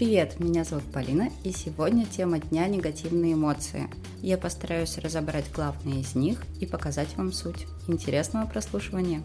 [0.00, 3.86] Привет, меня зовут Полина, и сегодня тема дня негативные эмоции.
[4.22, 7.66] Я постараюсь разобрать главные из них и показать вам суть.
[7.86, 9.20] Интересного прослушивания.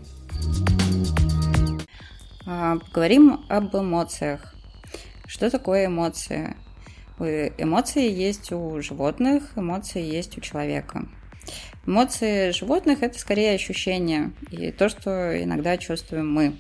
[2.46, 4.54] А, поговорим об эмоциях.
[5.26, 6.58] Что такое эмоции?
[7.20, 11.08] Эмоции есть у животных, эмоции есть у человека.
[11.86, 16.58] Эмоции животных– это скорее ощущения и то, что иногда чувствуем мы.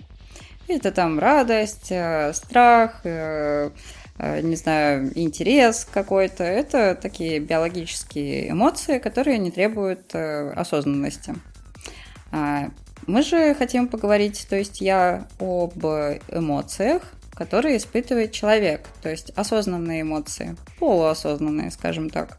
[0.67, 3.69] Это там радость, э, страх, э, э,
[4.17, 6.43] не знаю, интерес какой-то.
[6.43, 11.35] Это такие биологические эмоции, которые не требуют осознанности.
[12.31, 12.69] А,
[13.07, 15.77] мы же хотим поговорить, то есть я об
[16.29, 22.37] эмоциях, которые испытывает человек, то есть осознанные эмоции, полуосознанные, скажем так.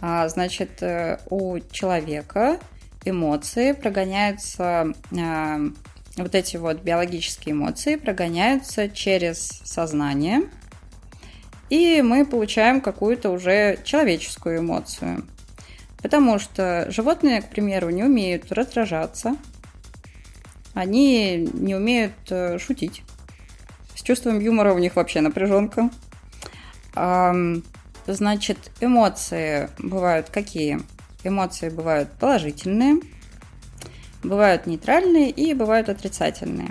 [0.00, 0.82] А, значит,
[1.30, 2.58] у человека
[3.04, 5.60] эмоции прогоняются а,
[6.16, 10.42] вот эти вот биологические эмоции прогоняются через сознание,
[11.72, 15.26] и мы получаем какую-то уже человеческую эмоцию.
[16.02, 19.36] Потому что животные, к примеру, не умеют раздражаться,
[20.74, 23.02] они не умеют э, шутить.
[23.94, 25.90] С чувством юмора у них вообще напряженка.
[28.06, 30.80] Значит, эмоции бывают какие?
[31.24, 33.00] Эмоции бывают положительные–
[34.22, 36.70] Бывают нейтральные и бывают отрицательные.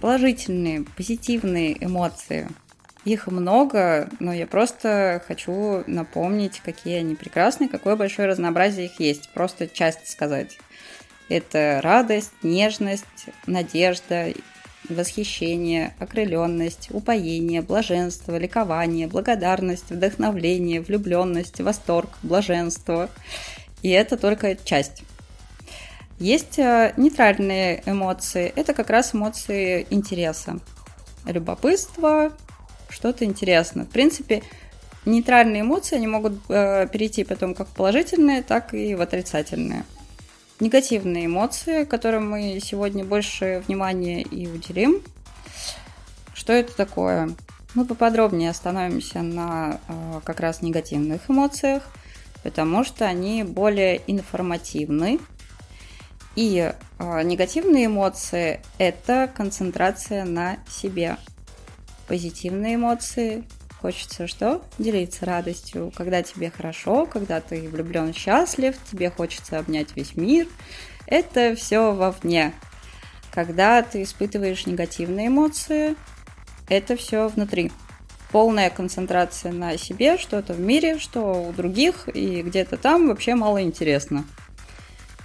[0.00, 2.48] Положительные, позитивные эмоции.
[3.04, 9.30] Их много, но я просто хочу напомнить, какие они прекрасные, какое большое разнообразие их есть.
[9.30, 10.58] Просто часть сказать.
[11.30, 13.06] Это радость, нежность,
[13.46, 14.32] надежда,
[14.88, 23.08] восхищение, окрыленность, упоение, блаженство, ликование, благодарность, вдохновление, влюбленность, восторг, блаженство.
[23.82, 25.04] И это только часть.
[26.18, 28.52] Есть э, нейтральные эмоции.
[28.54, 30.58] Это как раз эмоции интереса.
[31.24, 32.32] Любопытство,
[32.90, 33.84] что-то интересное.
[33.84, 34.42] В принципе,
[35.04, 39.84] нейтральные эмоции, они могут э, перейти потом как в положительные, так и в отрицательные.
[40.60, 45.02] Негативные эмоции, которым мы сегодня больше внимания и уделим.
[46.34, 47.30] Что это такое?
[47.74, 51.84] Мы поподробнее остановимся на э, как раз негативных эмоциях,
[52.42, 55.20] потому что они более информативны,
[56.36, 61.16] и э, негативные эмоции– это концентрация на себе.
[62.10, 63.44] Позитивные эмоции–
[63.80, 64.62] хочется что?
[64.78, 65.92] Делиться радостью.
[65.94, 70.48] Когда тебе хорошо, когда ты влюблен, счастлив, тебе хочется обнять весь мир.
[71.06, 72.52] Это все вовне.
[73.30, 75.94] Когда ты испытываешь негативные эмоции,
[76.68, 77.70] это все внутри.
[78.32, 83.62] Полная концентрация на себе, что-то в мире, что у других, и где-то там вообще мало
[83.62, 84.24] интересно.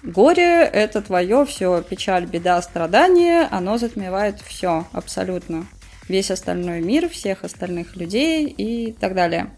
[0.03, 5.65] Горе– это твое все, печаль, беда, страдание, оно затмевает все абсолютно.
[6.07, 9.51] Весь остальной мир, всех остальных людей и так далее.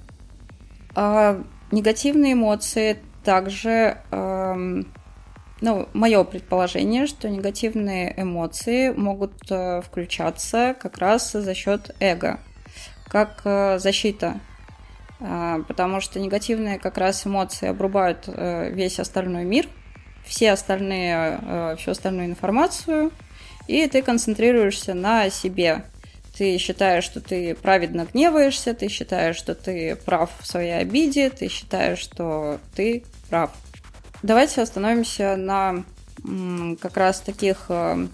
[0.95, 4.91] А негативные эмоции также, эм,
[5.59, 12.39] ну, мое предположение, что негативные эмоции могут э, включаться как раз за счет эго,
[13.07, 14.39] как э, защита
[15.19, 19.67] э, потому что негативные как раз эмоции обрубают э, весь остальной мир,
[20.25, 23.11] все остальные, э, всю остальную информацию,
[23.67, 25.83] и ты концентрируешься на себе.
[26.37, 31.47] Ты считаешь, что ты праведно гневаешься, ты считаешь, что ты прав в своей обиде, ты
[31.47, 33.51] считаешь, что ты прав.
[34.21, 35.83] Давайте остановимся на
[36.79, 38.07] как раз таких э,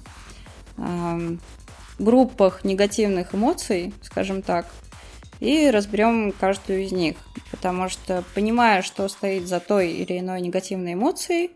[0.78, 1.38] э,
[2.00, 4.68] группах негативных эмоций, скажем так,
[5.40, 7.18] и разберем каждую из них.
[7.52, 11.52] Потому что, понимая, что стоит за той или иной негативной эмоцией,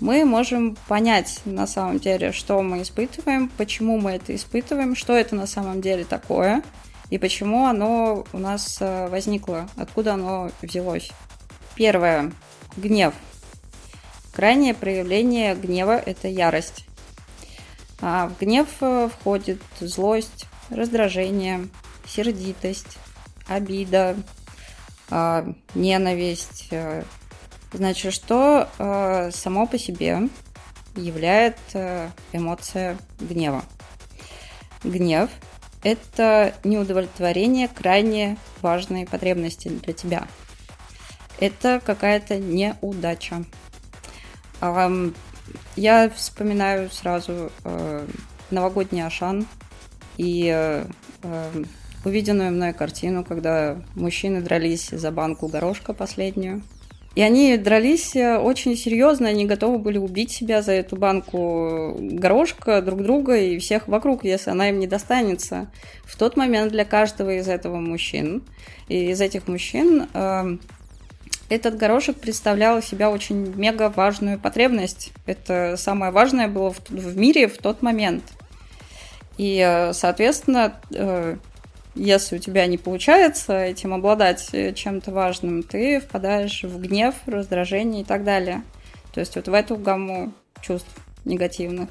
[0.00, 5.34] мы можем понять на самом деле, что мы испытываем, почему мы это испытываем, что это
[5.34, 6.62] на самом деле такое,
[7.10, 11.10] и почему оно у нас э, возникло, откуда оно взялось.
[11.74, 12.32] Первое.
[12.76, 13.14] Гнев.
[14.32, 16.84] Крайнее проявление гнева– это ярость.
[18.00, 21.68] А в гнев э, входит злость, раздражение,
[22.06, 22.98] сердитость,
[23.48, 24.16] обида,
[25.08, 27.04] а, ненависть, э,
[27.76, 30.30] Значит, что э, само по себе
[30.94, 33.62] являет э, эмоция гнева?
[34.82, 35.28] Гнев–
[35.82, 40.26] это неудовлетворение крайне важной потребности для тебя.
[41.38, 43.44] Это какая-то неудача.
[45.76, 48.06] Я вспоминаю сразу э,
[48.50, 49.46] новогодний Ашан
[50.16, 50.86] и э,
[52.06, 56.62] увиденную мной картину, когда мужчины дрались за банку горошка последнюю–
[57.16, 62.82] И они дрались э, очень серьезно, они готовы были убить себя за эту банку горошка,
[62.82, 65.68] друг друга и всех вокруг, если она им не достанется.
[66.04, 68.42] В тот момент для каждого из этого мужчин,
[68.88, 70.58] и из этих мужчин, э,
[71.48, 75.12] этот горошек представлял себя очень мега важную потребность.
[75.24, 78.24] Это самое важное было в, в мире в тот момент.
[79.38, 81.36] И, э, соответственно, э,
[81.96, 88.02] если у тебя не получается этим обладать э, чем-то важным, ты впадаешь в гнев, раздражение
[88.02, 88.62] и так далее.
[89.12, 90.90] То есть вот в эту гамму чувств
[91.24, 91.88] негативных.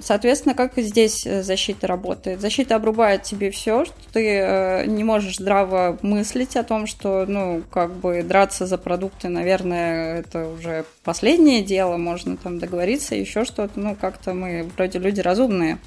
[0.00, 2.40] Соответственно, как здесь э, защита работает?
[2.40, 7.62] Защита обрубает тебе все, что ты э, не можешь здраво мыслить о том, что, ну,
[7.70, 13.80] как бы драться за продукты, наверное, это уже последнее дело, можно там договориться, еще что-то.
[13.80, 15.78] Ну, как-то мы вроде люди разумные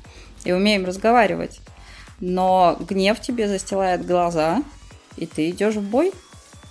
[0.43, 1.61] и умеем разговаривать
[2.21, 4.63] но гнев тебе застилает глаза,
[5.17, 6.13] и ты идешь в бой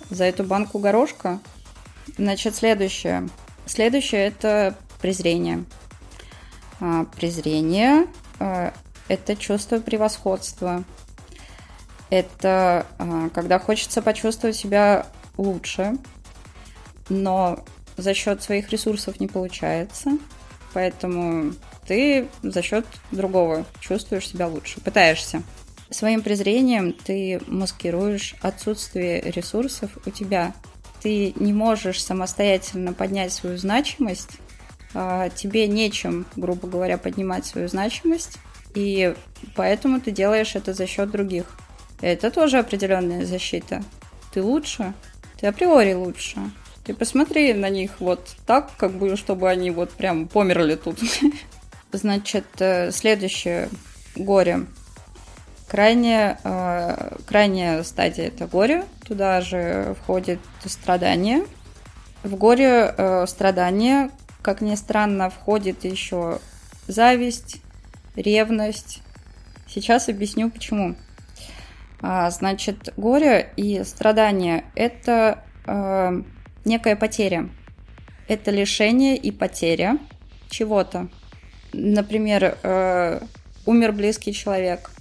[0.09, 1.39] за эту банку горошка.
[2.17, 3.29] Значит, следующее.
[3.65, 5.65] Следующее это презрение.
[6.79, 8.07] А, презрение
[8.39, 8.73] а,
[9.07, 10.83] это чувство превосходства.
[12.09, 15.05] Это а, когда хочется почувствовать себя
[15.37, 15.97] лучше,
[17.09, 17.63] но
[17.97, 20.11] за счет своих ресурсов не получается.
[20.73, 21.53] Поэтому
[21.87, 25.43] ты за счет другого чувствуешь себя лучше, пытаешься.
[25.89, 30.53] Своим презрением ты маскируешь отсутствие ресурсов у тебя.
[31.01, 34.37] Ты не можешь самостоятельно поднять свою значимость,
[34.93, 38.37] а тебе нечем, грубо говоря, поднимать свою значимость,
[38.73, 39.13] и
[39.55, 41.45] поэтому ты делаешь это за счет других.
[42.01, 43.83] Это тоже определенная защита.
[44.33, 44.93] Ты лучше,
[45.39, 46.39] ты априори лучше.
[46.83, 50.99] Ты посмотри на них вот так, как бы, чтобы они вот прям померли тут.
[51.93, 53.69] Значит, э, следующее
[54.15, 54.65] горе.
[55.67, 58.85] Крайняя, э, крайняя стадия это горе.
[59.05, 61.43] Туда же входит страдание.
[62.23, 64.09] В горе э, страдания,
[64.41, 66.39] как ни странно, входит еще
[66.87, 67.57] зависть,
[68.15, 69.01] ревность.
[69.67, 70.95] Сейчас объясню почему.
[72.01, 76.21] А, значит, горе и страдание это э,
[76.63, 77.49] некая потеря.
[78.27, 79.97] Это лишение и потеря
[80.49, 81.09] чего-то
[81.73, 83.19] например, э,
[83.65, 84.91] умер близкий человек,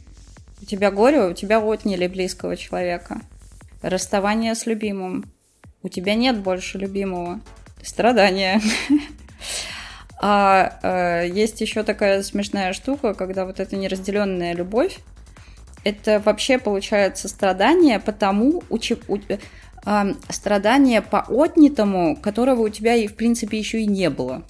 [0.61, 3.21] у тебя горе, у тебя отняли близкого человека.
[3.83, 5.25] Расставание с любимым,
[5.83, 7.41] у тебя нет больше любимого.
[7.83, 8.61] Страдания.
[10.23, 14.99] А э, есть еще такая смешная штука, когда вот эта неразделенная любовь,
[15.83, 19.19] это вообще получается страдание потому, у, у,
[19.87, 24.45] э, страдание по отнятому, которого у тебя и в принципе еще и не было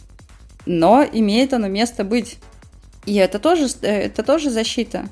[0.67, 2.39] но имеет оно место быть.
[3.07, 5.09] И это тоже, э, это тоже защита.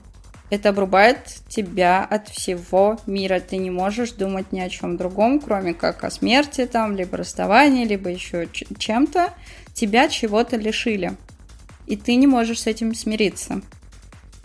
[0.51, 1.19] Это обрубает
[1.49, 3.41] тебя от всего мира.
[3.41, 7.85] Ты не можешь думать ни о чем другом, кроме как о смерти, там, либо расставании,
[7.85, 8.49] либо еще
[8.79, 9.35] чем-то.
[9.75, 11.17] Тебя чего-то лишили.
[11.87, 13.61] И ты не можешь с этим смириться.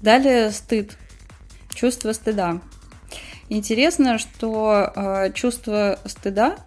[0.02, 0.98] Далее стыд.
[1.74, 2.60] Чувство стыда.
[3.50, 6.58] Интересно, что э, чувство стыда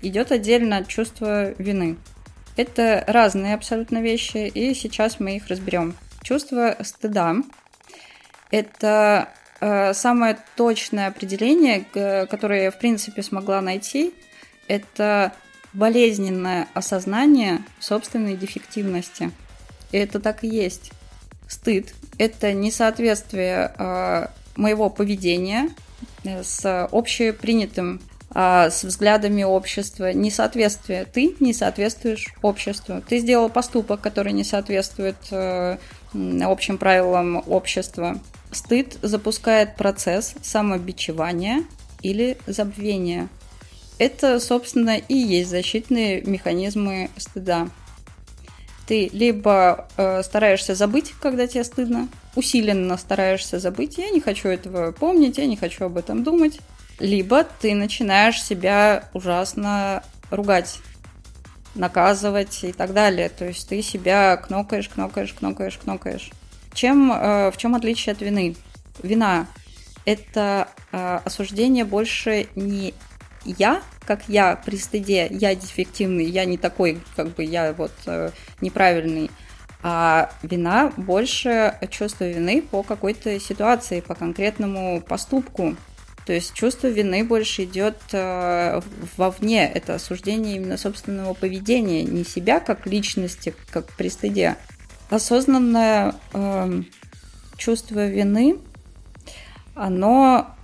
[0.00, 1.96] идет отдельно от чувства вины.
[2.58, 5.94] Это разные абсолютно вещи, и сейчас мы их разберем.
[6.24, 7.36] Чувство стыда–
[8.50, 9.28] это
[9.60, 11.84] э, самое точное определение,
[12.26, 14.12] которое я, в принципе, смогла найти.
[14.66, 15.32] Это
[15.72, 19.30] болезненное осознание собственной дефективности.
[19.92, 20.90] И это так и есть.
[21.46, 24.26] Стыд– это несоответствие э,
[24.56, 25.70] моего поведения
[26.24, 28.00] э, с общепринятым
[28.40, 31.06] а, с взглядами общества, несоответствие.
[31.06, 33.02] Ты не соответствуешь обществу.
[33.08, 35.76] Ты сделал поступок, который не соответствует э,
[36.14, 38.20] общим правилам общества.
[38.52, 41.64] Стыд запускает процесс самобичевания
[42.00, 43.28] или забвения.
[43.98, 47.66] Это, собственно, и есть защитные механизмы стыда.
[48.86, 54.92] Ты либо э, стараешься забыть, когда тебе стыдно, усиленно стараешься забыть, я не хочу этого
[54.92, 56.60] помнить, я не хочу об этом думать,
[56.98, 60.80] либо ты начинаешь себя ужасно ругать,
[61.74, 63.28] наказывать и так далее.
[63.28, 66.30] То есть ты себя кнокаешь, кнокаешь, кнокаешь, кнокаешь.
[66.74, 68.56] Чем, э, в чем отличие от вины?
[69.02, 69.46] Вина–
[70.04, 72.94] это э, осуждение больше не
[73.44, 78.30] я, как я при стыде, я дефективный, я не такой, как бы я вот э,
[78.60, 79.30] неправильный,
[79.82, 85.76] а вина больше чувство вины по какой-то ситуации, по конкретному поступку.
[86.28, 88.82] То есть чувство вины больше идет э,
[89.16, 89.64] вовне.
[89.66, 94.56] Это осуждение именно собственного поведения, не себя как личности, как при стыде.
[95.08, 96.82] Осознанное э,
[97.56, 98.58] чувство вины,
[99.74, 100.54] оно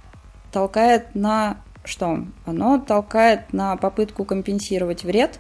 [0.53, 2.27] толкает на что?
[2.45, 5.39] Оно толкает на попытку компенсировать вред,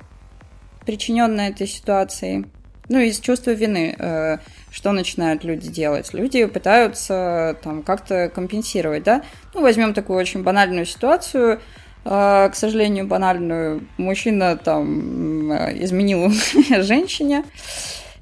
[0.86, 2.46] причиненный этой ситуацией.
[2.88, 4.38] Ну, из чувства вины, э,
[4.70, 6.12] что начинают люди делать?
[6.12, 9.22] Люди пытаются там как-то компенсировать, да?
[9.54, 11.60] Ну, возьмем такую очень банальную ситуацию.
[12.04, 13.86] Э, к сожалению, банальную.
[13.96, 16.30] Мужчина там изменил
[16.82, 17.44] женщине,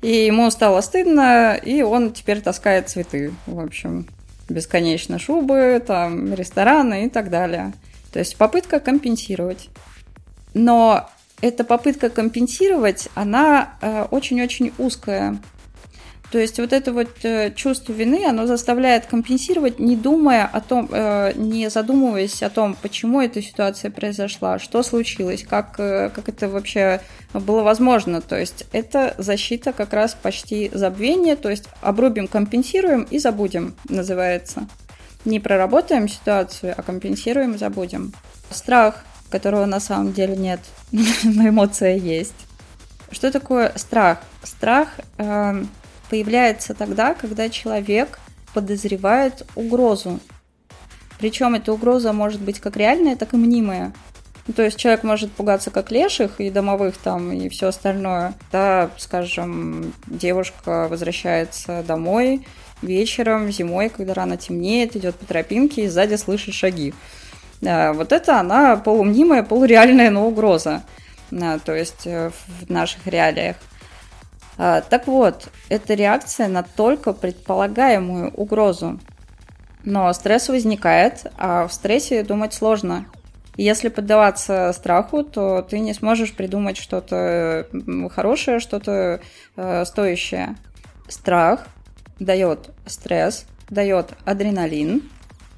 [0.01, 4.07] и ему стало стыдно, и он теперь таскает цветы, в общем.
[4.49, 7.73] Бесконечно шубы, там, рестораны и так далее.
[8.13, 9.71] То есть попытка компенсировать.
[10.55, 11.09] Но
[11.43, 15.39] эта попытка компенсировать, она э, очень-очень узкая.
[16.31, 20.89] То есть вот это вот э, чувство вины, оно заставляет компенсировать, не думая о том,
[20.91, 27.03] э, не задумываясь о том, почему эта ситуация произошла, что случилось, как, как это вообще
[27.35, 28.23] было возможно.
[28.23, 34.69] То есть это защита как раз почти забвения, то есть обрубим, компенсируем и забудем, называется.
[35.25, 38.13] Не проработаем ситуацию, а компенсируем и забудем.
[38.51, 40.61] Страх которого на самом деле нет,
[41.25, 42.35] но эмоция есть.
[43.11, 44.21] Что такое страх?
[44.43, 45.65] Страх э,
[46.09, 48.21] появляется тогда, когда человек
[48.55, 50.21] подозревает угрозу.
[51.19, 53.93] Причем эта угроза может быть как реальная, так и мнимая.
[54.47, 58.35] Ну, то есть человек может пугаться как леших и домовых там и все остальное.
[58.51, 62.45] Да, скажем, девушка возвращается домой
[62.83, 66.93] вечером, зимой, когда рано темнеет, идет по тропинке и сзади слышит шаги.
[67.67, 70.83] А, вот это она полумнимая, полуреальная, но угроза.
[71.33, 73.57] А, то есть э, в наших реалиях.
[74.59, 79.01] Так вот, это реакция на только предполагаемую угрозу.
[79.83, 83.07] Но стресс возникает, а в стрессе думать сложно.
[83.57, 87.67] Если поддаваться страху, то ты не сможешь придумать что-то
[88.15, 89.21] хорошее, что-то
[89.57, 90.57] э, стоящее.
[91.09, 91.67] Страх
[92.19, 95.03] дает стресс, дает адреналин,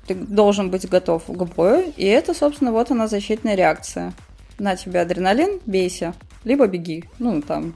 [0.06, 4.12] ты должен быть готов к бою, и это, собственно, вот она защитная реакция.
[4.58, 7.04] На тебя адреналин, бейся, либо беги.
[7.18, 7.74] Ну, там,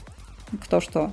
[0.62, 1.12] кто что.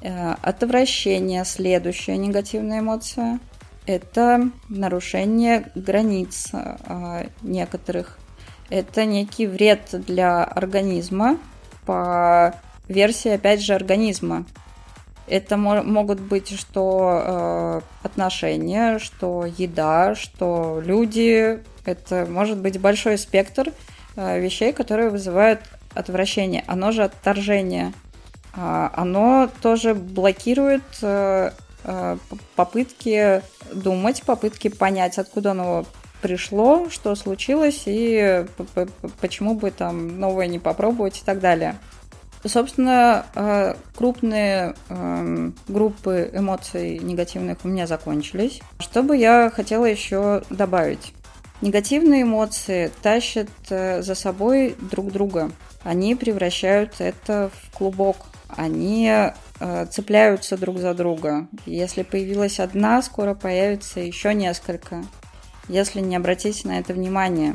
[0.00, 3.40] Э, отвращение, следующая негативная эмоция.
[3.86, 8.18] Это нарушение границ э, некоторых.
[8.70, 11.38] Это некий вред для организма
[11.84, 12.54] по
[12.88, 14.46] версии, опять же, организма.
[15.26, 21.60] Это могут быть что э, отношения, что еда, что люди.
[21.86, 23.72] Это может быть большой спектр
[24.16, 25.60] э, вещей, которые вызывают
[25.94, 26.62] отвращение.
[26.66, 27.92] Оно же отторжение.
[28.54, 31.52] Э, оно тоже блокирует э,
[31.84, 32.16] э,
[32.54, 35.86] попытки думать, попытки понять, откуда оно
[36.20, 38.46] пришло, что случилось и
[39.20, 41.76] почему бы там новое не попробовать и так далее.
[42.44, 48.60] Собственно, э, крупные эм, группы эмоций негативных у меня закончились.
[48.78, 51.14] Что бы я хотела еще добавить?
[51.62, 55.50] Негативные эмоции тащат э, за собой друг друга.
[55.84, 58.16] Они превращают это в клубок.
[58.48, 61.48] Они э, цепляются друг за друга.
[61.64, 65.02] Если появилась одна, скоро появится еще несколько.
[65.68, 67.54] Если не обратить на это внимание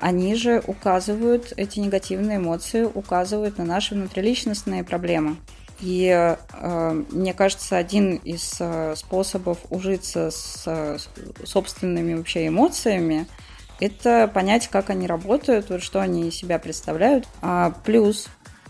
[0.00, 5.36] они же указывают, эти негативные эмоции указывают на наши внутриличностные проблемы.
[5.80, 10.98] И э, мне кажется, один из э, способов ужиться с э,
[11.44, 13.26] собственными вообще эмоциями
[13.80, 17.26] это понять, как они работают, вот что они из себя представляют.
[17.42, 18.26] А, плюс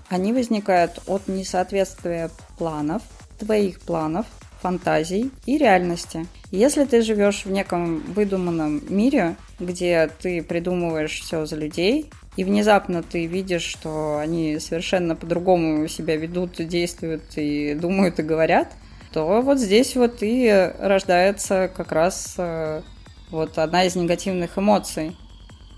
[0.08, 3.02] они возникают от несоответствия планов,
[3.38, 4.26] твоих планов,
[4.60, 6.26] фантазий и реальности.
[6.50, 13.02] Если ты живешь в неком выдуманном мире, где ты придумываешь все за людей, и внезапно
[13.02, 18.72] ты видишь, что они совершенно по-другому себя ведут, действуют и думают и говорят,
[19.12, 22.82] то вот здесь вот и рождается как раз э,
[23.30, 25.16] вот одна из негативных эмоций.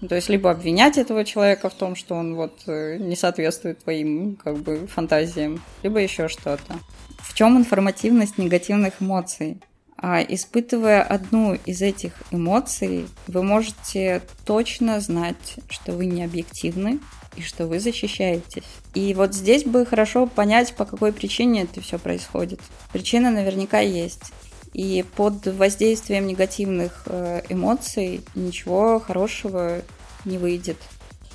[0.09, 4.37] То есть либо обвинять этого человека в том, что он вот э, не соответствует твоим
[4.37, 6.78] как бы фантазиям, либо еще что-то.
[7.19, 9.61] В чем информативность негативных эмоций?
[10.02, 17.00] А испытывая одну из этих эмоций, вы можете точно знать, что вы не объективны
[17.37, 18.64] и что вы защищаетесь.
[18.95, 22.61] И вот здесь бы хорошо понять, по какой причине это все происходит.
[22.92, 24.33] Причина наверняка есть.
[24.72, 29.82] И под воздействием негативных э, эмоций ничего хорошего
[30.24, 30.76] не выйдет.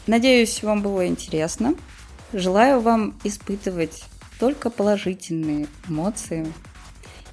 [0.08, 1.76] Надеюсь, вам было интересно.
[2.32, 4.06] Желаю вам испытывать
[4.40, 6.52] только положительные эмоции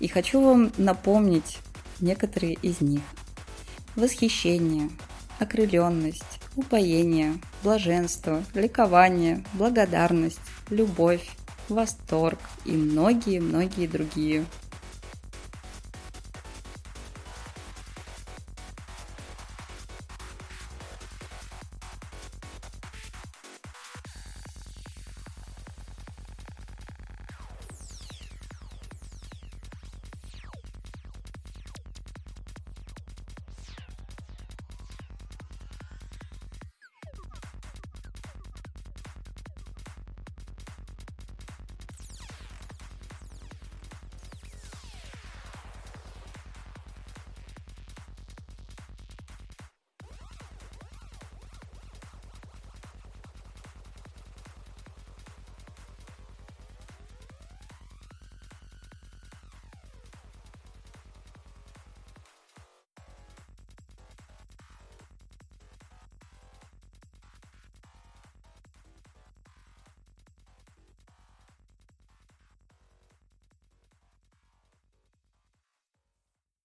[0.00, 1.58] и хочу вам напомнить
[2.00, 3.02] некоторые из них.
[3.94, 4.90] Восхищение,
[5.38, 10.40] окрыленность, упоение, блаженство, ликование, благодарность,
[10.70, 11.28] любовь,
[11.68, 14.44] восторг и многие-многие другие.